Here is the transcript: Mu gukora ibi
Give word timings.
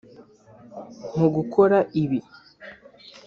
Mu 1.17 1.27
gukora 1.35 1.77
ibi 2.01 2.19